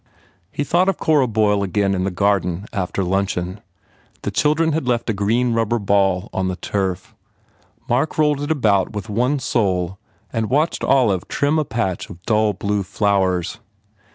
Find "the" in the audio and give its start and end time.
2.05-2.09, 4.23-4.31, 6.47-6.55